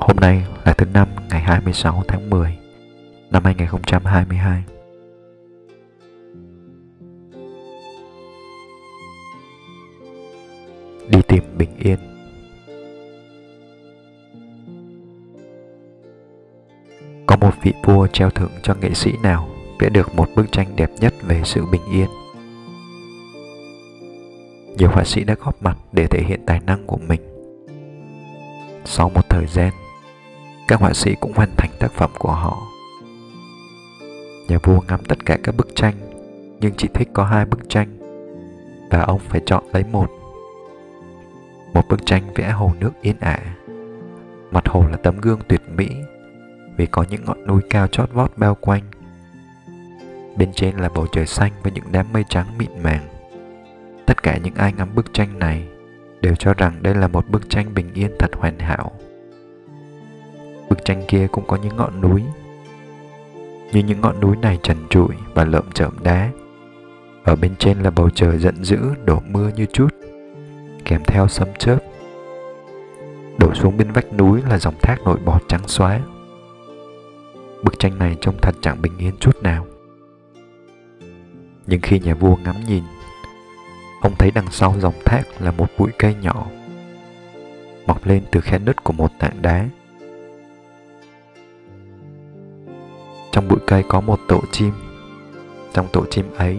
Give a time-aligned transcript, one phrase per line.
[0.00, 2.58] Hôm nay là thứ năm ngày 26 tháng 10
[3.30, 4.62] năm 2022.
[11.08, 11.98] Đi tìm bình yên
[17.26, 19.48] Có một vị vua treo thưởng cho nghệ sĩ nào
[19.78, 22.08] vẽ được một bức tranh đẹp nhất về sự bình yên.
[24.76, 27.20] Nhiều họa sĩ đã góp mặt để thể hiện tài năng của mình.
[28.84, 29.72] Sau một thời gian,
[30.70, 32.62] các họa sĩ cũng hoàn thành tác phẩm của họ.
[34.48, 35.94] Nhà vua ngắm tất cả các bức tranh,
[36.60, 37.98] nhưng chỉ thích có hai bức tranh,
[38.90, 40.10] và ông phải chọn lấy một.
[41.74, 43.38] Một bức tranh vẽ hồ nước yên ả.
[44.50, 45.88] Mặt hồ là tấm gương tuyệt mỹ
[46.76, 48.82] vì có những ngọn núi cao chót vót bao quanh.
[50.36, 53.08] Bên trên là bầu trời xanh với những đám mây trắng mịn màng.
[54.06, 55.68] Tất cả những ai ngắm bức tranh này
[56.20, 58.92] đều cho rằng đây là một bức tranh bình yên thật hoàn hảo.
[60.90, 62.22] Tranh kia cũng có những ngọn núi,
[63.72, 66.30] như những ngọn núi này trần trụi và lợm chởm đá.
[67.24, 69.88] Ở bên trên là bầu trời giận dữ đổ mưa như chút,
[70.84, 71.78] kèm theo sấm chớp.
[73.38, 76.00] Đổ xuống bên vách núi là dòng thác nổi bọt trắng xóa.
[77.62, 79.66] Bức tranh này trông thật chẳng bình yên chút nào.
[81.66, 82.84] Nhưng khi nhà vua ngắm nhìn,
[84.00, 86.46] ông thấy đằng sau dòng thác là một bụi cây nhỏ,
[87.86, 89.68] mọc lên từ khe nứt của một tảng đá.
[93.50, 94.72] Bụi cây có một tổ chim.
[95.72, 96.58] Trong tổ chim ấy,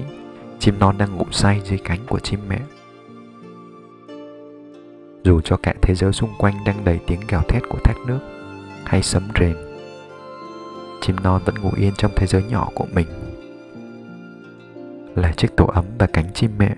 [0.60, 2.60] chim non đang ngủ say dưới cánh của chim mẹ.
[5.24, 8.20] Dù cho cả thế giới xung quanh đang đầy tiếng gào thét của thác nước
[8.86, 9.56] hay sấm rền,
[11.02, 13.08] chim non vẫn ngủ yên trong thế giới nhỏ của mình
[15.16, 16.76] là chiếc tổ ấm và cánh chim mẹ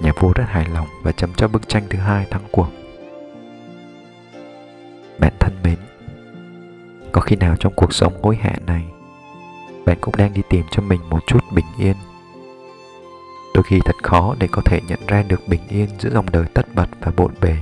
[0.00, 2.68] nhà vua rất hài lòng và chấm cho bức tranh thứ hai thắng cuộc
[7.30, 8.84] khi nào trong cuộc sống hối hạ này,
[9.86, 11.96] bạn cũng đang đi tìm cho mình một chút bình yên.
[13.54, 16.44] Đôi khi thật khó để có thể nhận ra được bình yên giữa dòng đời
[16.54, 17.56] tất bật và bộn bề.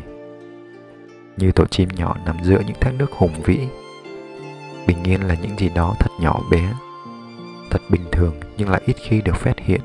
[1.36, 3.58] Như tổ chim nhỏ nằm giữa những thác nước hùng vĩ,
[4.86, 6.72] bình yên là những gì đó thật nhỏ bé,
[7.70, 9.80] thật bình thường nhưng lại ít khi được phát hiện.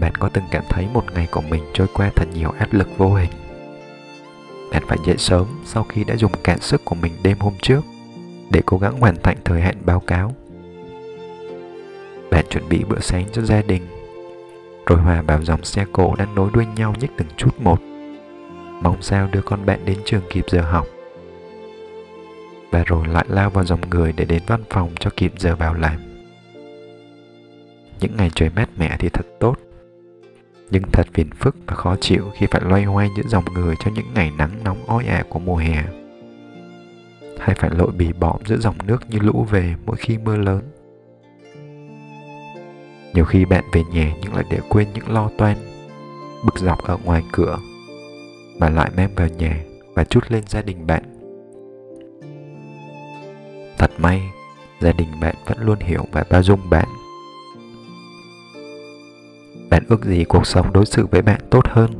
[0.00, 2.88] Bạn có từng cảm thấy một ngày của mình trôi qua thật nhiều áp lực
[2.98, 3.30] vô hình?
[4.72, 7.80] Bạn phải dậy sớm sau khi đã dùng cạn sức của mình đêm hôm trước
[8.50, 10.34] để cố gắng hoàn thành thời hạn báo cáo.
[12.30, 13.82] Bạn chuẩn bị bữa sáng cho gia đình.
[14.86, 17.80] Rồi hòa vào dòng xe cộ đang nối đuôi nhau nhích từng chút một.
[18.82, 20.86] Mong sao đưa con bạn đến trường kịp giờ học.
[22.70, 25.74] Và rồi lại lao vào dòng người để đến văn phòng cho kịp giờ vào
[25.74, 25.96] làm.
[28.00, 29.56] Những ngày trời mát mẻ thì thật tốt,
[30.72, 33.90] nhưng thật phiền phức và khó chịu khi phải loay hoay giữa dòng người cho
[33.94, 35.84] những ngày nắng nóng oi ả của mùa hè.
[37.40, 40.62] Hay phải lội bì bõm giữa dòng nước như lũ về mỗi khi mưa lớn.
[43.14, 45.56] Nhiều khi bạn về nhà nhưng lại để quên những lo toan,
[46.44, 47.58] bực dọc ở ngoài cửa,
[48.58, 49.62] mà lại mang vào nhà
[49.94, 51.02] và chút lên gia đình bạn
[53.78, 54.22] Thật may,
[54.80, 56.88] gia đình bạn vẫn luôn hiểu và bao dung bạn.
[59.72, 61.90] Bạn ước gì cuộc sống đối xử với bạn tốt hơn,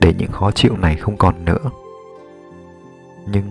[0.00, 1.70] để những khó chịu này không còn nữa.
[3.32, 3.44] Nhưng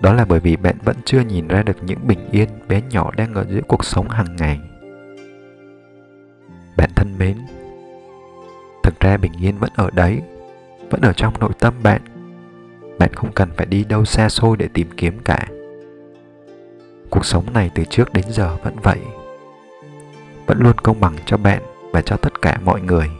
[0.00, 3.10] đó là bởi vì bạn vẫn chưa nhìn ra được những bình yên bé nhỏ
[3.16, 4.60] đang ở giữa cuộc sống hàng ngày.
[6.76, 7.36] Bạn thân mến,
[8.82, 10.22] thực ra bình yên vẫn ở đấy,
[10.90, 12.00] vẫn ở trong nội tâm bạn.
[12.98, 15.46] Bạn không cần phải đi đâu xa xôi để tìm kiếm cả
[17.10, 19.00] cuộc sống này từ trước đến giờ vẫn vậy
[20.46, 21.62] vẫn luôn công bằng cho bạn
[21.96, 23.10] và cho tất cả mọi người.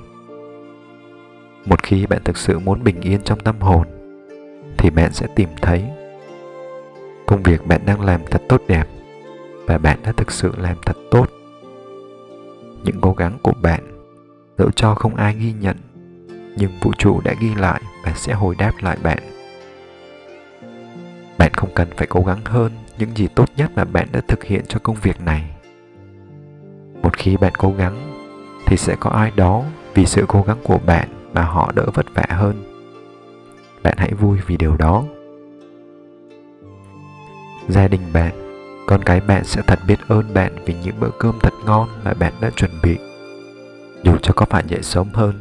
[1.67, 3.87] Một khi bạn thực sự muốn bình yên trong tâm hồn,
[4.79, 5.85] thì bạn sẽ tìm thấy
[7.27, 8.85] công việc bạn đang làm thật tốt đẹp
[9.67, 11.27] và bạn đã thực sự làm thật tốt.
[12.85, 13.81] Những cố gắng của bạn
[14.59, 15.77] dẫu cho không ai ghi nhận,
[16.57, 19.19] nhưng vũ trụ đã ghi lại và sẽ hồi đáp lại bạn.
[21.39, 24.45] Bạn không cần phải cố gắng hơn những gì tốt nhất mà bạn đã thực
[24.45, 25.51] hiện cho công việc này.
[27.03, 28.06] Một khi bạn cố gắng
[28.67, 29.63] thì sẽ có ai đó
[29.95, 32.63] vì sự cố gắng của bạn mà họ đỡ vất vả hơn.
[33.83, 35.05] Bạn hãy vui vì điều đó.
[37.69, 38.33] Gia đình bạn,
[38.87, 42.15] con cái bạn sẽ thật biết ơn bạn vì những bữa cơm thật ngon mà
[42.15, 42.97] bạn đã chuẩn bị.
[44.03, 45.35] Dù cho có phải dậy sớm hơn,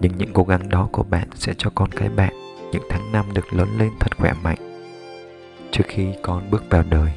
[0.00, 2.32] nhưng những cố gắng đó của bạn sẽ cho con cái bạn
[2.72, 4.58] những tháng năm được lớn lên thật khỏe mạnh
[5.70, 7.10] trước khi con bước vào đời.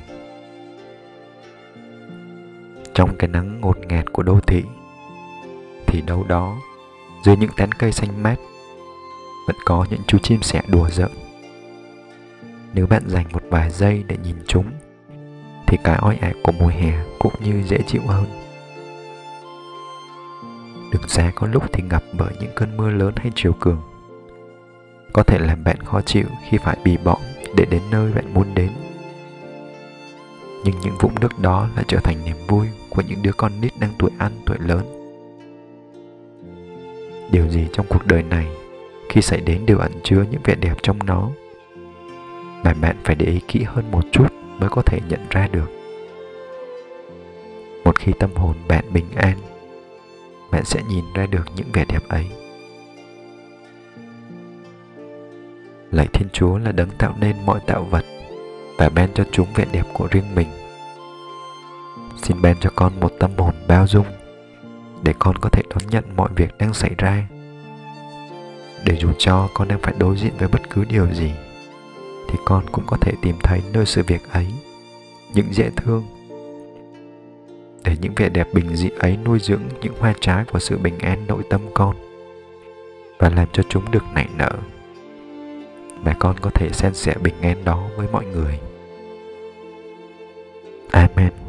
[2.94, 4.64] Trong cái nắng ngột ngạt của đô thị
[5.94, 6.58] thì đâu đó,
[7.24, 8.36] dưới những tán cây xanh mát,
[9.48, 11.12] vẫn có những chú chim sẻ đùa giỡn.
[12.74, 14.66] Nếu bạn dành một vài giây để nhìn chúng,
[15.68, 18.26] thì cái oi ả của mùa hè cũng như dễ chịu hơn.
[20.92, 23.82] Đường xa có lúc thì ngập bởi những cơn mưa lớn hay chiều cường.
[25.14, 27.22] Có thể làm bạn khó chịu khi phải bì bõm
[27.56, 28.70] để đến nơi bạn muốn đến.
[30.64, 33.80] Nhưng những vũng nước đó lại trở thành niềm vui của những đứa con nít
[33.80, 35.03] đang tuổi ăn, tuổi lớn
[37.34, 38.48] điều gì trong cuộc đời này
[39.10, 41.30] khi xảy đến đều ẩn chứa những vẻ đẹp trong nó?
[42.64, 44.28] Mà bạn phải để ý kỹ hơn một chút
[44.60, 45.72] mới có thể nhận ra được.
[47.86, 49.38] Một khi tâm hồn bạn bình an,
[50.52, 52.26] bạn sẽ nhìn ra được những vẻ đẹp ấy.
[55.92, 58.06] Lạy thiên chúa là đấng tạo nên mọi tạo vật
[58.78, 60.48] và ban cho chúng vẻ đẹp của riêng mình.
[62.24, 64.06] Xin ban cho con một tâm hồn bao dung
[65.04, 67.28] để con có thể đón nhận mọi việc đang xảy ra.
[68.86, 71.32] Để dù cho con đang phải đối diện với bất cứ điều gì,
[72.30, 74.48] thì con cũng có thể tìm thấy nơi sự việc ấy,
[75.34, 76.04] những dễ thương.
[77.84, 81.00] Để những vẻ đẹp bình dị ấy nuôi dưỡng những hoa trái của sự bình
[81.00, 81.96] an nội tâm con,
[83.20, 84.52] và làm cho chúng được nảy nở,
[86.06, 88.60] mà con có thể san sẻ bình an đó với mọi người.
[90.92, 91.43] Amen.